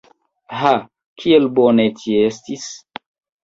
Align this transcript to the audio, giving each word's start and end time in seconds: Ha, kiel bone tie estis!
Ha, 0.61 0.71
kiel 1.25 1.47
bone 1.61 1.87
tie 2.03 2.19
estis! 2.33 2.69